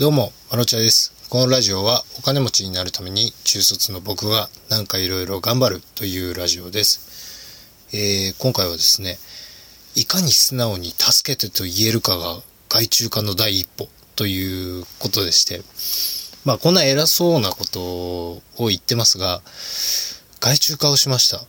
[0.00, 1.12] どうも、まろちゃです。
[1.28, 7.90] このラジオはお金持ちになるために中卒の僕がなんかいろいろ頑張るというラジオです。
[7.92, 9.18] えー今回はですね、
[9.94, 12.40] いかに素直に助けてと言えるかが
[12.70, 15.60] 外注化の第一歩ということでして、
[16.46, 19.42] まあこんな偉そうなことを言ってますが、
[20.40, 21.42] 外注化をしました。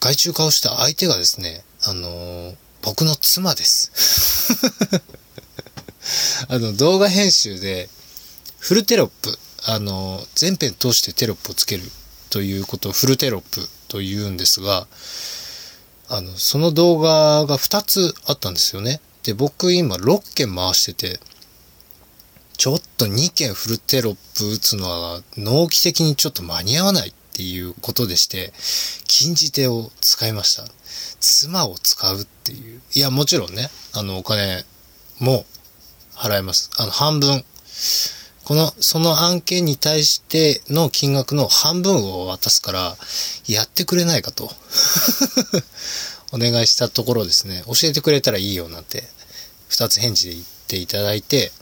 [0.00, 3.92] 外注化をした相手がですね、あのー僕の妻です。
[6.48, 7.88] あの、動画編集で、
[8.58, 11.82] フルテロップ、あの、全編通してテロップをつける
[12.30, 14.86] ということをフルテロップと言うんですが、
[16.08, 19.00] あの、その動画が2つあったんですよね。
[19.22, 21.20] で、僕今6件回してて、
[22.56, 28.52] ちょっと2件フルテロップ打つのは納期的にちょっと間に合わないっていうことでして、
[29.06, 30.64] 禁じ手を使いました。
[31.20, 32.80] 妻を使うっていう。
[32.92, 34.64] いや、もちろんね、あの、お金
[35.20, 35.46] も
[36.20, 36.70] 払います。
[36.76, 37.44] あの、半分。
[38.44, 42.96] この、その案件に対しての金額の半分を渡すから、
[43.46, 44.52] やってくれないかと。
[46.32, 49.08] お願いしたところですね、教えてくれたらいいよなんて、
[49.68, 51.52] 二つ返事で言っていただいて、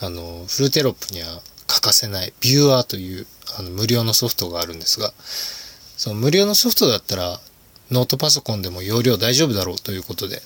[0.00, 5.12] あの、フルテロップには欠かせない、ビューアーという、あの、無料のソフトがあるんですが、
[5.96, 7.40] その無料のソフトだったら、
[7.90, 10.42] ノートパソコンでも容量大丈夫だろうということで、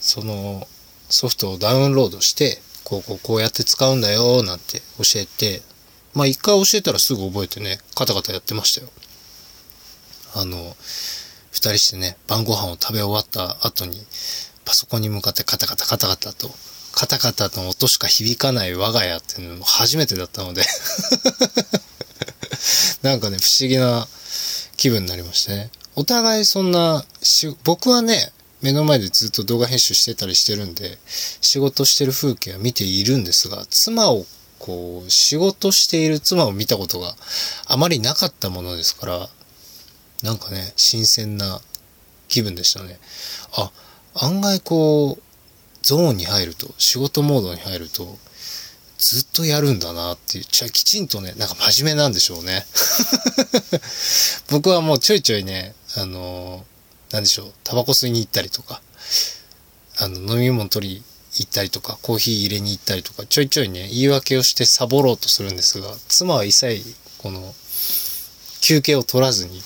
[0.00, 0.66] その
[1.10, 5.62] ソフトをダウンロードして、こうこうこうやって使うんだよ、なんて教えて、
[6.14, 8.90] まあ一回教えたらすぐ覚えてね、カタカタやってましたよ。
[10.34, 10.76] あの、
[11.50, 14.06] 二人してね、晩ご飯を食べ終わった後に、
[14.64, 16.50] パソコンに向かってカタカタカタカタと、
[16.92, 20.62] カタカタの音しか響かない我が家っていうのも初めてだったので、
[23.02, 24.06] なんかね、不思議な
[24.76, 25.70] 気分になりましたね。
[25.96, 27.04] お互いそんな、
[27.64, 30.98] 僕はね、目の前でずっと動画編集してたりしてるんで、
[31.40, 34.26] 仕事してる風景は見ているんですが、妻を
[34.60, 37.16] こう、仕事している妻を見たことが
[37.66, 39.28] あまりなかったものですから、
[40.22, 41.60] なんかね、新鮮な
[42.28, 43.00] 気分でしたね。
[43.56, 43.72] あ、
[44.14, 45.22] 案外こう、
[45.82, 48.18] ゾーンに入ると、仕事モードに入ると、
[48.98, 52.66] ずっとやるんだなっていう、じゃきちんとね、なんか真面目なんでしょうね。
[54.50, 56.79] 僕はもうちょいちょいね、あのー、
[57.10, 58.82] なんでしょう、タバコ吸いに行ったりとか、
[59.98, 61.02] あの、飲み物取り
[61.34, 66.82] 行ったりとか、コーヒー入れに行ったりとか、ちょいちょいね、言い訳をしてサボろうとするんですが、妻は一切、
[67.18, 67.54] この、
[68.60, 69.62] 休憩を取らずに、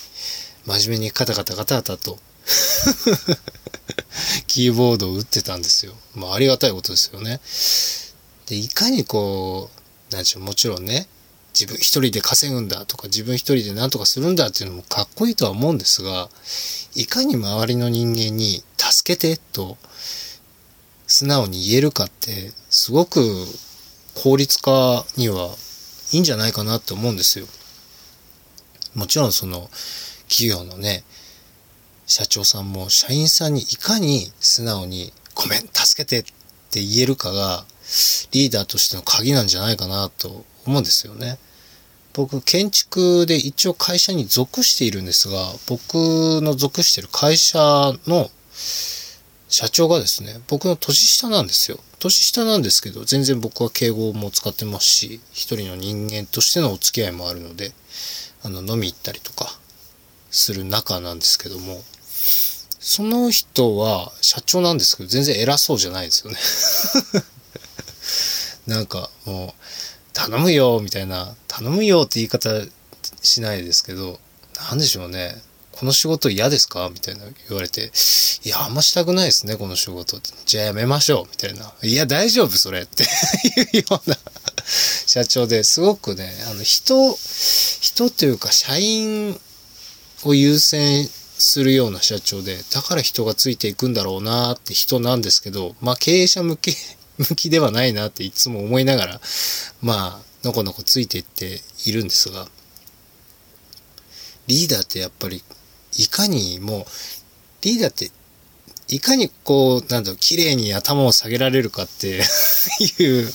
[0.66, 2.18] 真面目にカタカタカタカタと、
[4.46, 5.94] キーボードを打ってたんですよ。
[6.14, 7.40] まあ、ありがたいことですよね。
[8.46, 9.70] で、いかにこ
[10.10, 11.08] う、なんでしょう、もちろんね、
[11.58, 16.28] 自分一人で稼ぐんだとか、自分一人で何とかするんだっていうのもかっこいいとは思うんですが、
[16.96, 19.78] いかに周りの人間に助けてと
[21.06, 23.20] 素直に言えるかって、すごく
[24.14, 25.54] 効率化には
[26.12, 27.46] いいんじゃないかなって思うんですよ。
[28.94, 29.70] もちろんその
[30.28, 31.04] 企業のね、
[32.06, 36.22] 社長さんも社員さんにいかに素直にごめん、助けてっ
[36.70, 37.64] て言えるかが
[38.32, 41.38] リーダーとしての鍵なんじゃないかなと思うんですよね。
[42.12, 45.94] 僕、建築で一応会社に属しているんですが、僕
[46.42, 47.58] の属してる会社
[48.06, 48.30] の
[49.48, 51.78] 社長がですね、僕の年下なんですよ。
[51.98, 57.72] 年下なんですけど、全然僕は敬語も使ってますし、一人の人間としてのお付き合いもあるので、
[58.42, 59.58] あの、飲み行ったりとか
[60.30, 61.82] する仲なんですけども、
[62.78, 66.38] その人は社長なんですけど、全然偉そうじゃないですよね。
[68.66, 69.52] なんかもう、
[70.14, 72.48] 頼むよ、みたいな、頼むよって言い方
[73.22, 74.18] しないですけど、
[74.70, 75.34] なんでしょうね。
[75.72, 76.88] この仕事嫌ですか？
[76.94, 77.90] みたいな言われて、
[78.44, 80.20] いや、あんましたくないですね、この仕事。
[80.46, 81.72] じゃあやめましょう、みたいな。
[81.82, 84.16] いや、大丈夫、それっていうような
[85.06, 86.94] 社長ですごくね、あの、人、
[87.80, 89.38] 人というか社員
[90.22, 96.72] を優先するような社長で、だから人がついていくんだろうなって人なんですけど、まあ経営者向け、
[97.18, 99.20] 向きではないなっていつも思いながら、
[99.82, 102.46] まあ、のこのこついていっているんですが、
[104.46, 105.42] リーダーってやっぱり、
[105.96, 106.84] いかにもう、
[107.62, 108.10] リーダーって、
[108.88, 112.22] いかにこう、なんだろう、綺麗に頭を下げられるかって
[112.98, 113.32] いう、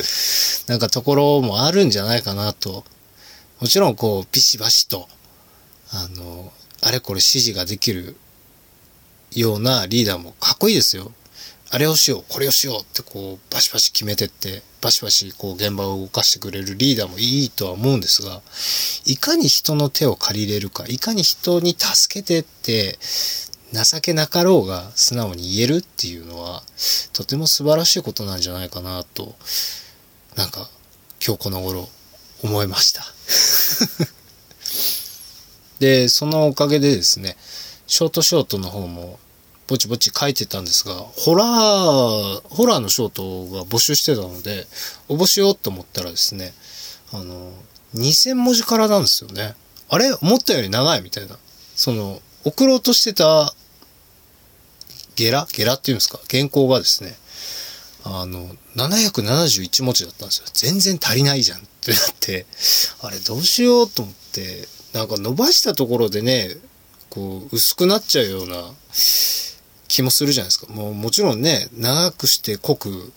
[0.68, 2.84] なんかところもあるんじゃないかなと。
[3.60, 5.10] もちろんこう、ビシバシと、
[5.92, 8.16] あの、あれこれ指示ができる
[9.32, 11.12] ようなリーダーもかっこいいですよ。
[11.72, 18.42] あれをしよう、これをしようってこう、バシバシ決めてって、バシバシこう、現場を動かしてくれるリーダーもいいとは思うんですが、
[19.06, 22.98] いかに人の手を借りれるか、いかに人に助けてって、
[23.72, 26.64] 情けなかろうが素直に言えるっていうのは、
[27.14, 29.36] とても素晴らしいことなんじゃないかなと
[30.36, 30.70] なんか
[31.26, 31.90] 今日この頃
[32.44, 33.04] 思いました。
[35.80, 37.38] で、そのおかげでですね、
[37.88, 39.20] ショートショートの方も
[39.70, 44.66] ぼちぼち書いてたんですが、ホラー、ホラーのショートが募集してたので、
[45.08, 46.54] 応募しようと思ったらですね、
[47.14, 47.54] あの、
[47.94, 49.54] 2000文字からなんですよね。
[49.90, 50.12] あれ？
[50.12, 51.38] 思ったより長いみたいな。
[51.76, 53.54] その、送ろうとしてた、
[55.16, 55.48] ゲラ？
[55.54, 56.20] ゲラっていうんですか？
[56.32, 57.16] 原稿がですね、
[58.06, 60.46] あの、771文字だったんですよ。
[60.52, 62.48] 全然足りないじゃんってなって、
[63.04, 66.56] あれどうしようと思って、なんか伸ばしたところでね、
[67.10, 68.72] こう、薄くなっちゃうような
[70.00, 70.72] 気もするじゃないですか。
[70.72, 73.12] もうもちろんね、長くして濃く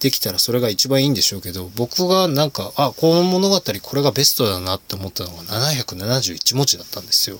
[0.00, 7.38] できたらそれが一番いいんでしょうけど、僕がなんか、あ、この物語これがベストだなって思ったのが771文字だったんですよ。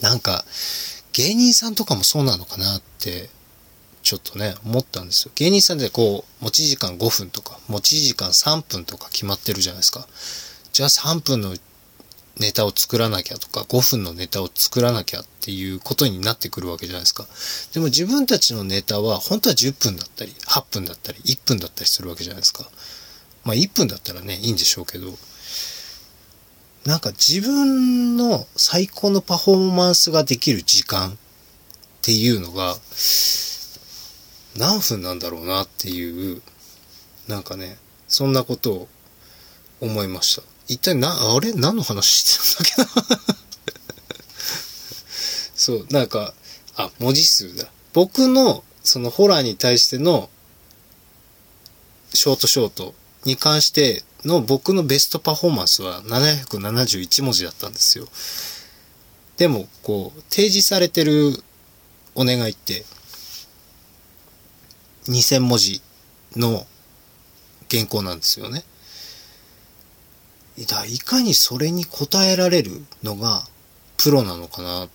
[0.00, 0.44] なんか、
[1.12, 3.30] 芸人さんとかもそうなのかなって
[4.02, 5.32] ちょっとね、思ったんですよ。
[5.36, 10.06] 芸人さんでこう、持ち時間5分とか、持ち時間3分とか決まってるじゃないですか。
[10.72, 11.56] じゃあ3分の
[12.38, 17.26] ネタを作らなきゃとか、5分のネタを作らなきゃっていうことになってくるわけじゃないですか。
[17.72, 22.68] でも自分たちのネタは、本当は10分だったり、8分だったり、1分だったりするわけじゃないですか。
[23.44, 25.16] まあ1分だったらね、いいんでしょうけど、
[26.84, 31.16] なんか自分の最高のパフォーマンスができる時間っ
[32.02, 32.76] ていうのが、
[34.56, 36.42] 何分なんだろうなっていう、
[37.28, 37.78] なんかね、
[38.08, 38.88] そんなことを
[39.80, 40.55] 思いました。
[40.68, 41.52] 一体な、あれ？
[41.52, 43.36] 何の話してたんだっけな？
[45.54, 46.34] そう、なんか、
[46.76, 47.70] あ、文字数だ。
[47.92, 50.28] 僕の、そのホラーに対しての、
[52.12, 58.08] ショートショートに関しての僕のベストパフォーマンスは771文字だったんですよ。
[59.36, 61.42] でも、こう、提示されてる
[62.14, 62.84] お願いって、
[65.08, 65.82] 2000文字
[66.34, 66.66] の
[67.70, 68.64] 原稿なんですよね。
[70.64, 73.44] だいかにそれに応えられるのが
[73.98, 74.88] プロなのかなっ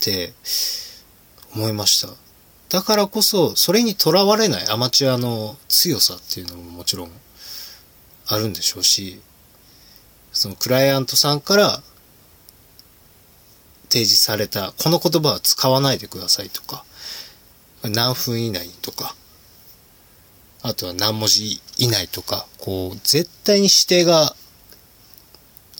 [0.00, 0.32] て
[1.54, 2.08] 思いました。
[2.70, 7.10] だからこそ、それにとらわれないアマチュアの強さっていうのももちろん
[8.26, 9.20] あるんでしょうし、
[10.32, 11.82] そのクライアントさんから
[13.88, 16.84] 提示された、この言葉は使わないでくださいとか、
[17.82, 19.16] 何分以内とか、
[20.62, 24.36] あとは何文字以内とか、こう、絶対に指定が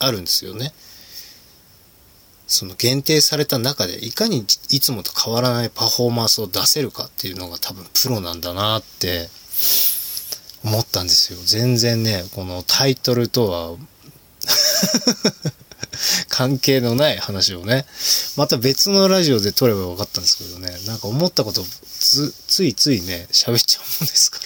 [0.00, 0.72] あるんですよね。
[2.48, 9.28] その限定された中で、いかにいつもと変わらないパフォーマンスを出せるかっていうのが多分プロなんだなって
[10.64, 11.38] 思ったんですよ。
[11.44, 13.76] 全然ね、このタイトルとは
[16.28, 17.86] 関係のない話をね、
[18.36, 21.64] また別のラジオで撮ればよかったんですけどね、なんか思ったこと
[22.00, 24.40] つ、ついついね、喋っちゃうもんですか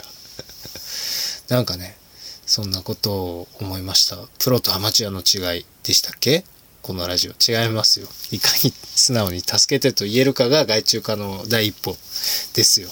[1.48, 1.56] ら。
[1.56, 1.96] なんかね、
[2.54, 4.16] そんなことを思いました。
[4.38, 6.44] プロとアマチュアの違いでしたっけ？
[6.82, 7.32] このラジオ。
[7.32, 8.06] 違いますよ。
[8.30, 11.96] いかに素直に助けてと言えるかが外注化の第一歩
[12.54, 12.90] ですよ。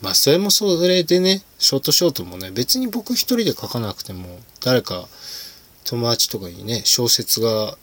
[0.00, 5.08] まあそれもそれでね、ショートショートもね、別に僕一人で書かなくても、誰か
[5.82, 7.76] 友達とかにね、小説が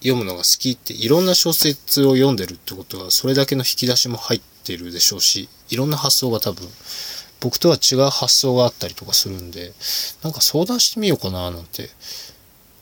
[0.00, 6.66] 読むのが好きっていろんな小説を読んでるってことはそれだけの引き出しも入ってるでしょうしいろんな発想が多分
[7.40, 9.72] 僕とは違う発想があったりとかするんで
[10.22, 11.90] なんか相談してみようかななんて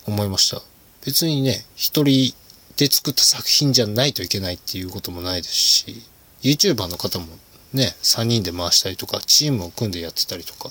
[0.06, 0.62] 思いました
[1.04, 2.34] 別にね一人
[2.76, 6.02] で作った作品じゃないといけないっていうこともないですし
[6.42, 7.26] YouTuber の方も
[7.72, 10.70] ね3人で回したりとかチームを組んでやってたりとか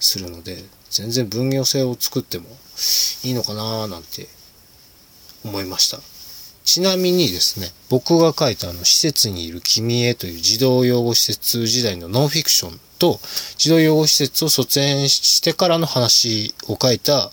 [0.00, 0.58] するので
[0.90, 2.44] 全然分業制を作っても
[3.24, 4.28] いいのかななんて
[5.44, 6.11] 思いました。
[6.64, 13.20] ちなみにですね、僕が書いたあの、施設にいる君へという児童養護施設時代のノンフィクションと、
[13.58, 17.32] 児童養護施設を卒園してからの話を書いた、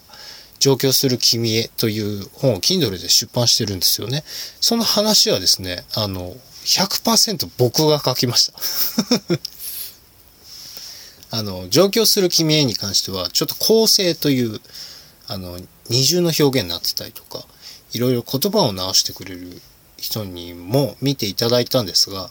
[0.59, 4.23] 上京する君へという本を Kindle で出版してるんですよね。
[4.59, 8.59] その話はですね、あの、100%僕が書きました。
[11.37, 14.59] あの、上京する君へに関しては、ちょっと構成という、
[15.27, 17.45] あの、二重の表現になってたりとか、
[17.93, 19.61] いろいろ言葉を直してくれる
[19.97, 22.29] 人にも見ていただいたんですが、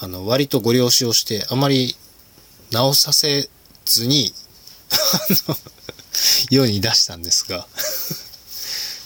[0.00, 1.96] あの、割とご了承して、あまり
[2.70, 3.48] 直させ
[3.84, 4.32] ずに、
[4.90, 4.96] あ
[5.48, 5.56] の、
[6.50, 7.66] 世に出したんですが、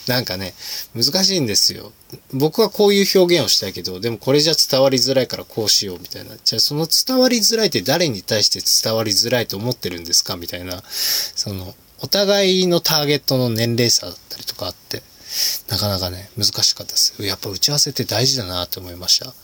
[0.06, 0.54] なんかね、
[0.94, 1.92] 難しいんですよ。
[2.32, 6.34] 僕はこういう表現をしたいけど、でもこれじゃ伝わりづらいからこうしようみたいな。
[6.42, 10.36] じゃあその伝わりづらいって誰に対して伝わりづらいと思ってるんですか？
[10.36, 15.02] みたいな、その、お互いのターゲットの年齢差だったりとかあって、
[15.68, 17.14] なかなかね、難しかったです。
[17.22, 19.34] やっぱ打ち合わせって大事だなって思いました。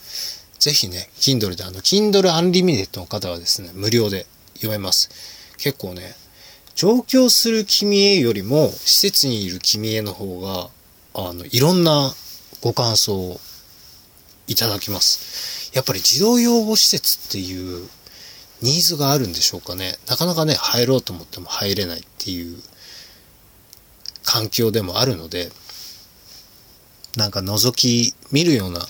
[0.59, 5.09] ぜひね、Kindle で、あの、Kindle Unlimited の方はですね、無料で読めます。
[5.57, 6.15] 結構ね、
[6.75, 10.69] 上京する君へよりも、施設にいる君への方が、
[11.13, 12.13] あの、いろんな
[12.61, 13.39] ご感想を
[14.47, 15.71] いただきます。
[15.73, 17.87] やっぱり児童養護施設っていう
[18.61, 19.97] ニーズがあるんでしょうかね。
[20.07, 22.57] なかなかね、入ろうと思っても入れないっていう
[24.23, 25.51] 環境でもあるので、
[27.15, 28.81] なんか覗き見るような、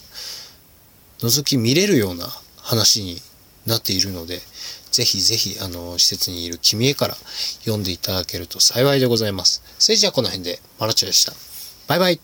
[1.19, 2.27] 覗き見れるような
[2.61, 3.21] 話に
[3.65, 4.41] なっているので、
[4.91, 7.15] ぜひぜひ、あの、施設にいる君へから
[7.59, 9.61] 読んでいただけると幸いでございます。
[9.77, 11.33] それじゃあこの辺で、マラチョでした。
[11.87, 12.19] バイバイ